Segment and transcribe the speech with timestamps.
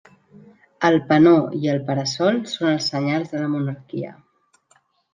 [0.89, 4.21] El penó i el para-sol són els senyals de la monarquia.